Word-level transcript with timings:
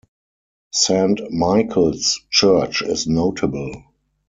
Saint 0.71 1.21
Michael's 1.29 2.25
Church 2.31 2.81
is 2.81 3.05
notable. 3.05 3.83